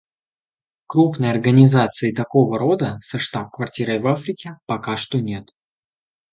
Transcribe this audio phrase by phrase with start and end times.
[0.87, 5.51] Крупной организации такого рода со штаб-квартирой в Африке пока что нет.